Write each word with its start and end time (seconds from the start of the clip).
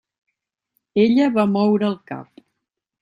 Ella 1.03 1.27
va 1.35 1.45
moure 1.53 1.87
el 1.91 1.99
cap. 2.13 2.45